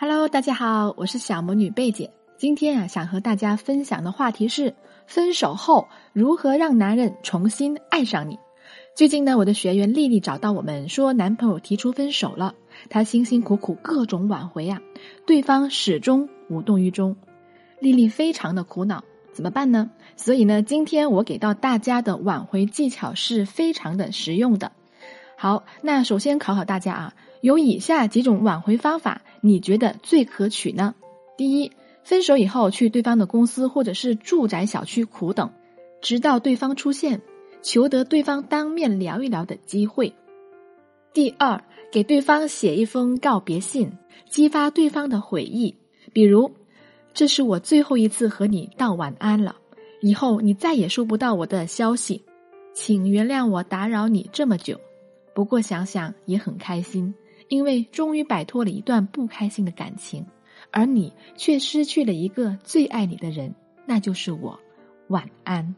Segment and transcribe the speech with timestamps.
[0.00, 2.12] Hello，大家好，我是小魔女贝姐。
[2.36, 4.76] 今天啊，想和大家分享的话题是
[5.08, 8.38] 分手后如何让男人重新爱上你。
[8.94, 12.54] 最近呢，我的学员丽丽找到我们说，男朋友提出分手了，
[12.88, 14.80] 她辛辛苦苦各种挽回啊，
[15.26, 17.16] 对方始终无动于衷，
[17.80, 19.02] 丽丽非常的苦恼，
[19.32, 19.90] 怎么办呢？
[20.14, 24.70] 所以呢，今天我给到大家的挽回技巧是非常的实用的。
[25.40, 29.22] 好，那首先考考大家啊，有以下几种挽回方法。
[29.40, 30.96] 你觉得最可取呢？
[31.36, 31.70] 第一，
[32.02, 35.52] 分手以后去对方的公司或者是住宅小区苦等，
[36.02, 37.22] 直到对方出现，
[37.62, 40.12] 求得对方当面聊一聊的机会。
[41.12, 41.62] 第二，
[41.92, 43.92] 给对方写一封告别信，
[44.28, 45.76] 激发对方的悔意。
[46.12, 46.50] 比如，
[47.14, 49.54] 这是我最后一次和你道晚安了，
[50.00, 52.24] 以后你再也收不到我的消息，
[52.74, 54.80] 请原谅我打扰你这么久。
[55.38, 57.14] 不过想想也很开心。
[57.46, 60.26] 因为终于摆脱了一段不开心的感情，
[60.72, 63.54] 而你却失去了一个最爱你的人，
[63.86, 64.58] 那就是我。
[65.06, 65.76] 晚安。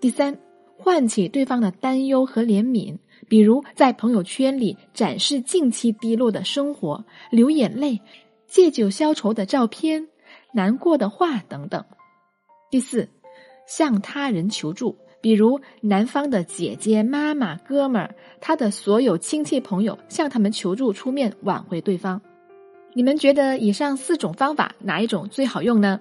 [0.00, 0.36] 第三，
[0.76, 8.00] 唤起对方的担忧和怜悯，比如在朋友圈里展示近期低落的生活、流眼泪、
[8.48, 10.08] 借酒消愁的照片、
[10.52, 11.84] 难过的话等等。
[12.68, 13.08] 第四，
[13.68, 14.98] 向他人求助。
[15.26, 22.22] 比如男方的姐姐、妈妈、哥们儿，他的所有亲戚朋友向他们求助，出面挽回对方。
[22.94, 26.00] 你们觉得以上四种方法哪一种最好用呢？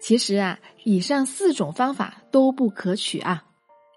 [0.00, 3.42] 其实啊，以上四种方法都不可取啊！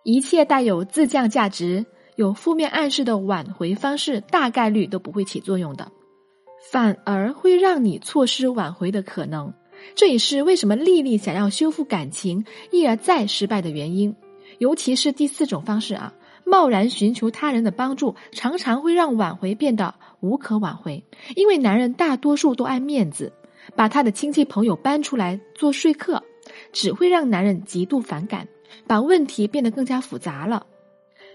[0.03, 5.91] 一切带有自降价值、有负面暗示的挽回方式，大概率都不会起作用的，
[6.71, 9.53] 反而会让你错失挽回的可能。
[9.93, 14.15] 这也是为什么丽丽想要修复感情一而再失败的原因。
[14.59, 16.13] 尤其是第四种方式啊，
[16.45, 21.03] 贸然寻求他人的帮助，常常会让挽回变得无可挽回。
[21.35, 23.33] 因为男人大多数都爱面子，
[23.75, 26.21] 把他的亲戚朋友搬出来做说客，
[26.71, 28.47] 只会让男人极度反感，
[28.85, 30.65] 把问题变得更加复杂了。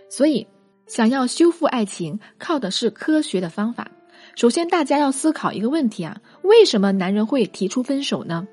[0.08, 0.46] 所以，
[0.86, 3.90] 想要修复爱情，靠的是科学的方法。
[4.36, 8.46] 首先，大家要思考一个问题啊：为什么男人会提出分手呢？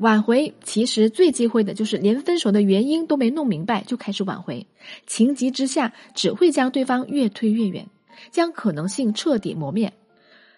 [0.00, 4.66] 挽回其实最忌讳的就是连分手的原因都没弄明白就开始挽回，
[5.06, 7.86] 情急之下只会将对方越推越远，
[8.30, 9.92] 将可能性彻底磨灭。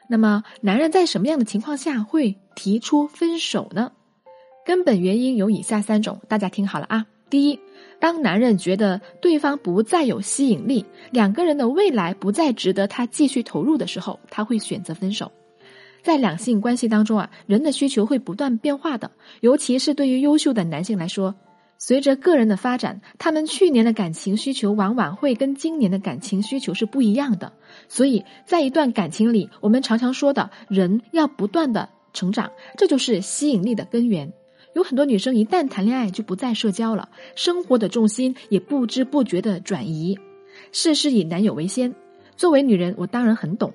[0.09, 3.91] 那么，男人在什么样的情况下会提出分手呢？
[4.65, 7.07] 根本原因有以下三种，大家听好了啊。
[7.29, 7.59] 第一，
[7.99, 15.33] 当男人觉得对方不再有吸引力，两个人的未来不再值得他继续投入的时候，他会选择分手。
[16.03, 21.35] 在两性关系当中啊，人的需求会不断变化的，尤其是对于优秀的男性来说，
[21.79, 27.53] 随着个人的发展，他们去年的感情需求往往会跟今年的感情需求是不一样的。
[27.89, 34.33] 所以在一段感情里，我们常常说的人要不断的成长，这就是吸引力的根源。
[34.75, 40.19] 有很多女生一旦谈恋爱就不再社交了，生活的重心也不知不觉的转移，
[40.73, 41.95] 事事以男友为先。
[42.37, 43.73] 作为女人，我当然很懂。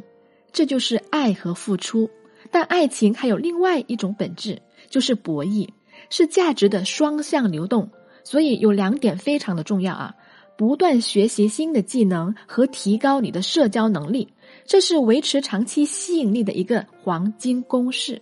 [0.51, 2.09] 这就是爱和付出，
[2.51, 5.69] 但爱情还有另外一种本质，就是博弈，
[6.09, 7.89] 是价值的双向流动。
[8.23, 10.15] 所以有两点非常的重要啊：
[10.57, 14.27] 不断学习新的技能和提高你的社交能力，
[14.65, 18.21] 这是维持长期吸引力的一个黄金公式。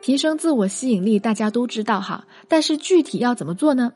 [0.00, 3.92] 提升自我吸引力，大家都知道哈，但是具体要怎么做呢？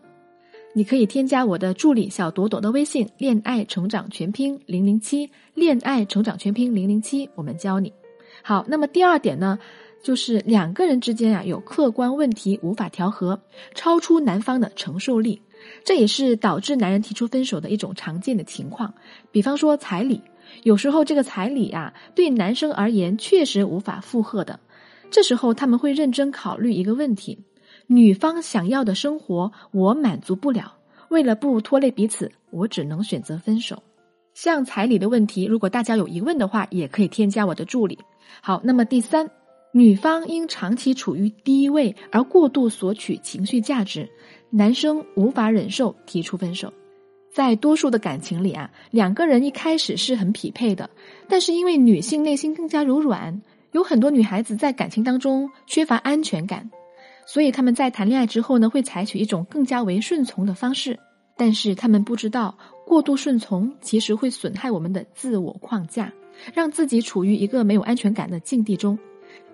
[0.75, 7.93] 你可以添加我的助理小朵朵的微信“恋爱成长全拼零零七”，恋爱成长全拼零零七，我们教你。
[8.43, 9.59] 好，那么第二点呢，
[10.03, 13.41] 就是两个人之间啊有客观问题无法调和，
[13.75, 15.41] 超出男方的承受力，
[15.85, 18.95] 这也是导致男人提出分手的一种常见的情况。
[19.31, 20.23] 比方说彩礼，
[20.63, 24.61] 有时候这个彩礼啊对男生而言确实无法负荷的，
[25.11, 27.39] 这时候他们会认真考虑一个问题。
[27.87, 30.75] 女方想要的生活我满足不了，
[31.09, 33.83] 为了不拖累彼此，我只能选择分手。
[34.35, 37.99] 像彩礼的问题，如果大家有疑问的话，也可以添加我的助理。
[38.41, 39.31] 好，那么第三，
[39.73, 44.09] 女方因长期处于低位而过度索取情绪价值，
[44.51, 46.73] 男生无法忍受提出分手。
[47.31, 50.89] 在多数的感情里啊，两个人一开始是很匹配的，
[51.29, 53.43] 但是因为女性内心更加柔软，
[53.73, 56.71] 有很多女孩子在感情当中缺乏安全感。
[57.27, 60.99] 所以他们在谈恋爱之后呢，会采取一种更加为顺从的方式，
[61.37, 62.57] 但是他们不知道，
[62.87, 66.11] 过度顺从其实会损害我们的自我框架，
[66.55, 68.99] 让自己处于一个没有安全感的境地中。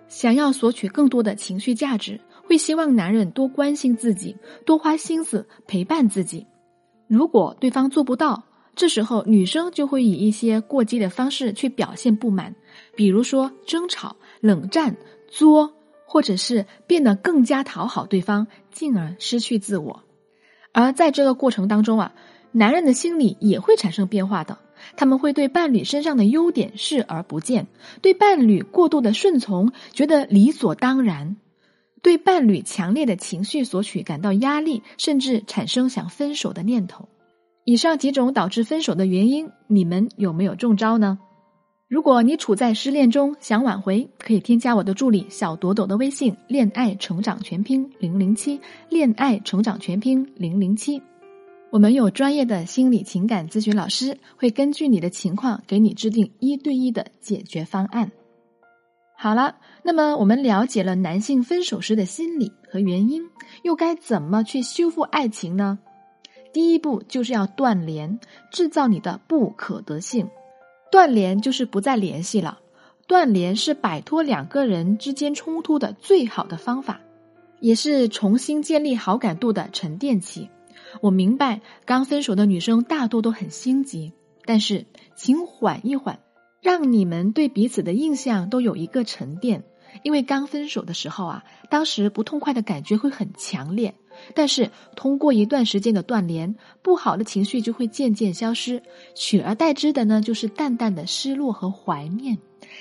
[0.08, 4.36] 想要索取更多的情绪价值，会希望男人多关心自己，
[4.66, 6.46] 多花心思陪伴自己。
[7.06, 8.44] 如果对方做不到，
[8.74, 12.54] 这时候女生就会以一些过激的方式去表现不满，
[12.94, 14.96] 比如说争吵、冷战。
[15.26, 15.74] 作，
[16.06, 20.04] 或者是变得更加讨好对方，进而失去自我。
[20.70, 22.14] 而在这个过程当中啊，
[22.52, 24.58] 男人的心理也会产生变化的。
[24.96, 27.66] 他们会对伴侣身上的优点视而不见，
[28.02, 31.36] 对伴侣过度的顺从觉得理所当然，
[32.02, 37.08] 对伴侣强烈的情绪索取感到压力，甚至产生想分手的念头。
[37.64, 41.18] 以上几种导致分手的原因，你们有没有中招呢？
[41.86, 48.60] 如果你处在失恋中想挽回，可以添加我的助理小朵朵的微信“恋爱成长全拼零零七”，
[48.90, 51.00] 恋爱成长全拼零零七。
[51.74, 58.12] 我们有专业的心理情感咨询老师，会根据你的情况给你制定一对一的解决方案。
[59.18, 63.28] 好了，那么我们了解了男性分手时的心理和原因，
[63.64, 65.80] 又该怎么去修复爱情呢？
[66.52, 68.20] 第一步就是要断联，
[68.52, 70.28] 制造你的不可得性。
[70.92, 72.60] 断联就是不再联系了。
[73.08, 77.00] 断联是摆脱两个人之间冲突的最好的方法，
[77.58, 80.48] 也是重新建立好感度的沉淀期。
[81.00, 84.12] 我明白，刚分手的女生大多都很心急，
[84.44, 84.86] 但是
[85.16, 86.20] 请缓一缓，
[86.62, 89.64] 让你们对彼此的印象都有一个沉淀。
[90.02, 93.94] 因为刚分手的时候啊，当时不痛快的感觉会很强烈。
[94.34, 98.82] 但是通过一段时间的断联，不好的情绪就会渐渐消失，
[99.14, 102.38] 取而代之的呢就是淡淡的失落和怀念。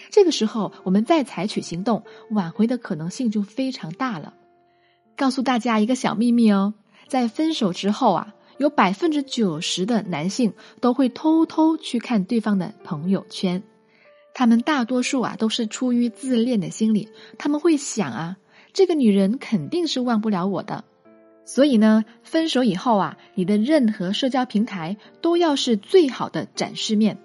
[0.10, 4.34] 这个时候，我们再采取行动，挽回的可能性就非常大了。
[5.16, 6.74] 告诉大家一个小秘密哦，
[7.08, 13.64] 在分手之后啊，有百分之九十的男性都会偷偷去看对方的朋友圈，
[14.34, 18.38] 他们大多数啊都是出于自恋的心理，他们会想啊，
[18.74, 20.84] 这个女人肯定是忘不了我的。
[21.46, 27.18] 所以呢，分手以后啊，你的任何社交平台都要是最好的展示面。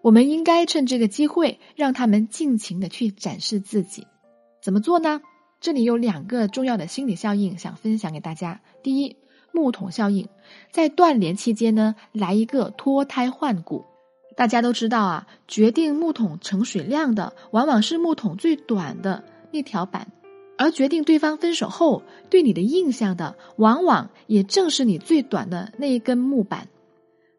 [0.00, 4.06] 我们应该趁这个机会，让他们尽情的去展示自己。
[4.62, 5.20] 怎么做呢？
[5.60, 8.60] 这里有两个重要的心理效应想分享给大家。
[8.82, 9.16] 第一，
[9.52, 10.28] 木桶效应，
[10.70, 13.84] 在断联期间呢，来一个脱胎换骨。
[14.36, 20.06] 大家都知道啊，决定木桶盛水量的，往往是木桶最短的那条板。
[20.56, 26.68] 而决定对方分手后对你的印象的，往往也正是你最短的那一根木板。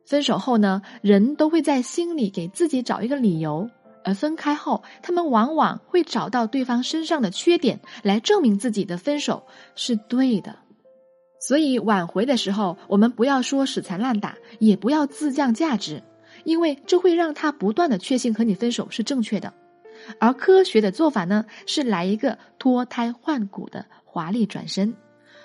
[0.05, 3.69] 分手后呢，人都会在心里给自己找一个理由；
[4.03, 10.57] 而分开后，他们往往会找到对方身上的缺点来证明自己的分手是对的。
[11.41, 16.03] 所以挽回的时候，我们不要说死缠烂打，也不要自降价值，
[16.43, 19.53] 因为这会让他不断的确信和你分手是正确的。
[20.19, 24.93] 而科学的做法呢，是来一个脱胎换骨的华丽转身。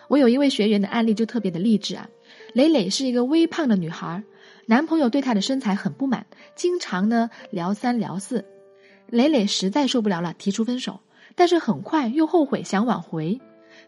[0.09, 2.09] 我有一位学员的案例就特别的励志啊。
[2.53, 4.23] 蕾蕾是一个微胖的女孩，
[4.67, 8.45] 男朋友对她的身材很不满，经常呢聊三聊四。
[9.07, 11.01] 蕾蕾实在受不了了，提出分手，
[11.35, 13.41] 但是很快又后悔想挽回。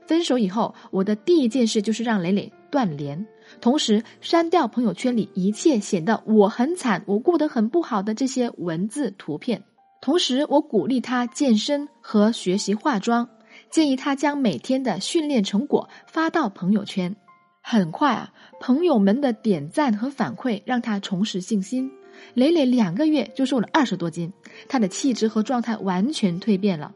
[0.06, 3.26] 分手以后，我的第一件事就是让蕾蕾断联，
[3.60, 9.62] 同时删掉朋友圈里一切显得我很惨、我过得很不好的这些文字图片。
[10.02, 13.28] 同时，我鼓励他健身和学习化妆，
[13.70, 17.16] 建议他将每天的训练成果发到朋友圈。
[17.68, 21.90] 很快啊，朋友们的点赞和反馈让他重拾信心。
[22.32, 24.32] 磊磊两个月就瘦了二十多斤，
[24.68, 26.94] 他的气质和状态完全蜕变了。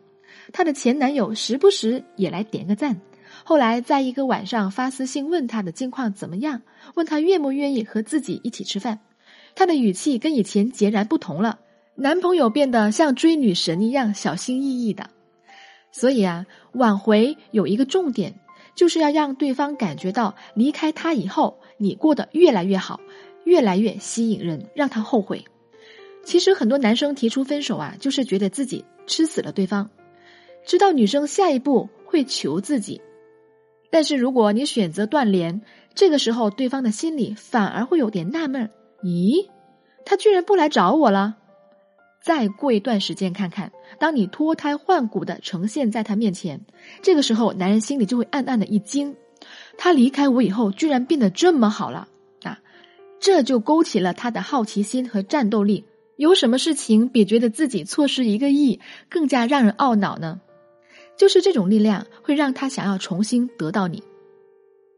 [0.52, 3.00] 他的前男友时不时也来点个赞。
[3.42, 6.62] 后来在一个晚上发私信问他的近况怎么样，
[6.94, 9.00] 问他愿不愿意和自己一起吃饭，
[9.56, 11.58] 他的语气跟以前截然不同了。
[11.96, 15.10] 男朋友变得像追女神一样小心翼翼的，
[15.90, 18.39] 所以啊，挽回有一个重点，
[18.80, 22.98] 就是要让对方感觉到离开他以后，你过得越来越好，
[23.44, 25.44] 越来越吸引人，让他后悔。
[26.24, 29.90] 其实很多男生提出分手啊，就是觉得自己吃死了对方，
[30.64, 33.02] 知道女生下一步会求自己。
[33.90, 35.60] 但是如果你选择断联，
[35.94, 38.70] 这个时候对方的心里反而会有点纳闷：
[39.02, 39.46] 咦，
[40.06, 41.36] 他居然不来找我了？
[42.22, 46.60] 再过一段时间看看，当你脱胎换骨的呈现在他面前，
[47.02, 49.16] 这个时候男人心里就会暗暗的一惊，
[49.78, 52.08] 他离开我以后居然变得这么好了
[52.42, 52.60] 啊！
[53.18, 55.86] 这就勾起了他的好奇心和战斗力。
[56.16, 60.42] 有什么事情比觉得自己错失一个亿更加让人懊恼呢？
[61.16, 64.02] 就是这种力量会让他想要重新得到你。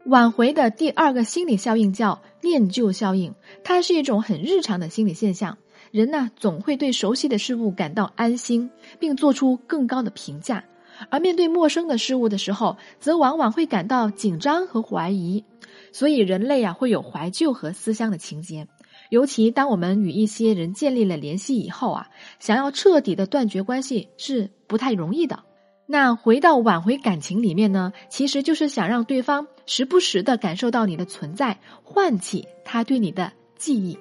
[0.07, 5.59] 挽回的第二个心理效应叫念旧效应，它是一种很日常的心理现象。
[5.93, 10.65] 人呢，总会对熟悉的事物感到安心，并做出更高的评价；
[11.11, 15.45] 而面对陌生的事物的时候，则往往会感到紧张和怀疑。
[15.93, 18.67] 所以，人类啊，会有怀旧和思乡的情节。
[19.11, 22.09] 尤其当我们与一些人建立了联系以后啊，
[22.39, 25.45] 想要彻底的断绝关系是不太容易的。
[25.85, 33.99] 那回到挽回感情里面呢，其实就是想让对方时不时的感受到你的存在，唤起他对你的记忆。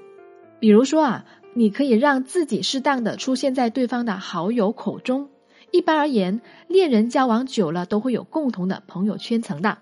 [0.61, 5.29] 比如说啊，你可以让自己适当的出现在对方的好友口中。
[5.71, 9.77] 一般而言，恋人交往久了都会有共同的朋友圈层的。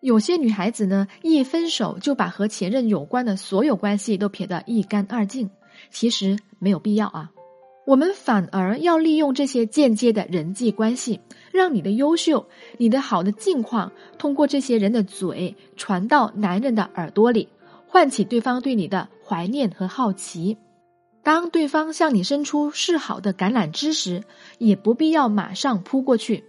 [0.00, 5.50] 有些女孩子呢，一分手就把和前任有关的所有关系都撇得一干二净，
[5.90, 7.30] 其实没有必要啊。
[7.86, 11.20] 我们反而要利用这些间接的人际关系，
[11.52, 12.46] 让你的优秀、
[12.78, 17.48] 你的好的境况，通过这些人的嘴传到男人的耳朵里，
[17.86, 20.56] 唤起对方对你的怀念和好奇。
[21.22, 24.24] 当对方向你伸出示好的橄榄枝时，
[24.58, 26.44] 也不必要马上扑过去，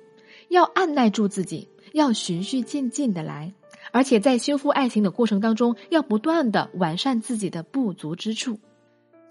[0.50, 1.68] 要按耐住自己。
[1.94, 3.54] 要循序渐进的来，
[3.92, 8.58] 而且在修复爱情的过程当中，要不断的完善自己的不足之处。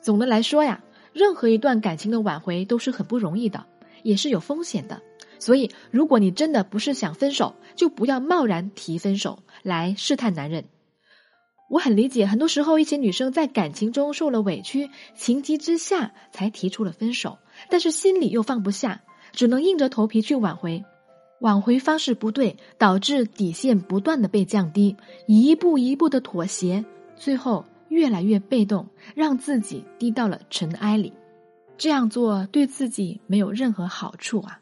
[0.02, 3.64] 总的来说呀，任何一段感情的挽回都是很不容易的，
[4.02, 5.00] 也是有风险的。
[5.38, 10.66] 所以，如果你真的不是想分手，就不要贸然提分手来试探男人。
[11.71, 20.85] 我很理解，很多时候一些女生在感情中受了委屈，情急之下才提出了分手，但是心里又放不下，只能硬着头皮去挽回。
[21.39, 24.97] 挽回方式不对，导致底线不断的被降低，
[25.29, 26.85] 一步一步的妥协，
[27.15, 31.12] 最后越来越被动，让自己低到了尘埃里。
[31.79, 34.61] 这样做对自己没有任何好处啊！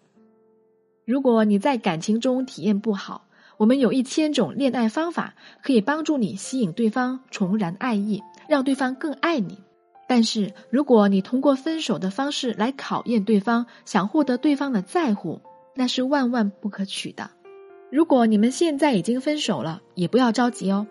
[1.06, 3.27] 如果你在感情中体验不好，
[3.58, 9.58] 我们有一千种恋爱方法可以帮助你吸引对方重燃爱意，让对方更爱你。
[10.08, 15.40] 但是如果你通过分手的方式来考验对方，想获得对方的在乎。
[15.74, 17.30] 那是万万不可取的。
[17.90, 20.86] 如果你们现在已经分手了，也不要着急哦。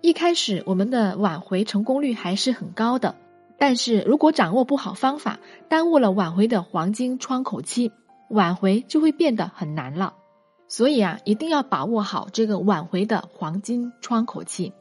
[0.00, 3.14] 一开始我们的挽回成功率还是很高的，
[3.56, 5.38] 但是如果掌握不好方法，
[5.68, 7.92] 耽误了挽回的黄金窗口期，
[8.30, 10.14] 挽回就会变得很难了。
[10.72, 14.72] 所以啊，一定要把握好这个挽回的黄金窗口期。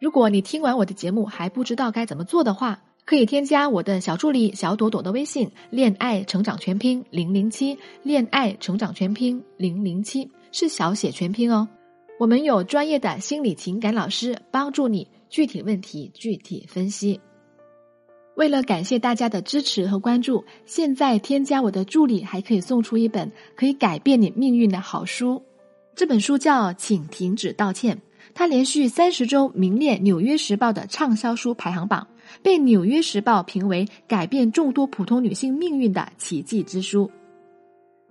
[0.00, 11.68] 如果你听完我的节目还不知道该怎么做的话，可以添加我的小助理小朵朵的微信，恋爱成长全拼零零七，恋爱成长全拼零零七是小写全拼哦。
[12.18, 17.20] 我们有专业的心理情感老师帮助你具体问题具体分析。
[18.34, 25.42] 为了感谢大家的支持和关注，现在添加我的助理还可以送出一本可以改变你命运的好书，
[25.94, 27.96] 这本书叫《请停止道歉》，
[28.34, 32.06] 它连续三十周名列《纽约时报》的畅销书排行榜。
[32.40, 37.10] 被《纽约时报》评为改变众多普通女性命运的奇迹之书。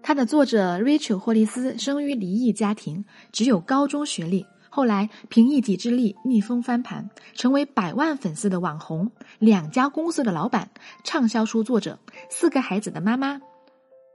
[0.03, 10.71] 它的作者 Rachel 霍利斯生于离异家庭，只有高中学历，后来凭一己之力逆风翻盘，成为百万粉丝的网红，两家公司的老板，
[11.03, 11.99] 畅销书作者，
[12.29, 13.41] 四个孩子的妈妈。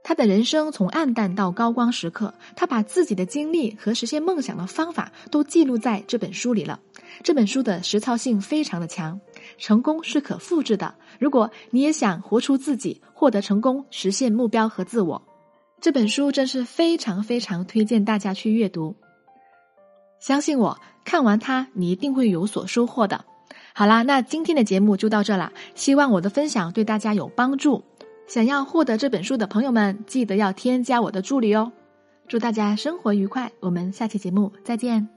[0.03, 6.79] 他的人生从暗淡到高光时刻，他把自己的经历和实现梦想的方法都记录在这本书里了。
[7.21, 9.19] 这本书的实操性非常的强，
[9.59, 10.95] 成功是可复制的。
[11.19, 15.21] 如果你也想活出自己，获得成功，实现目标和自我，
[15.81, 18.95] 这本书真是非常非常推荐大家去阅读。
[20.19, 23.25] 相信我，看完它你一定会有所收获的。
[23.73, 27.83] 好啦，那今天的节目就到这啦，希望我的分享对大家有帮助。
[28.27, 31.71] 想要获得这本书的朋友们，记得要添加我的助理哦。
[32.27, 35.16] 祝大家生活愉快，我们下期节目再见。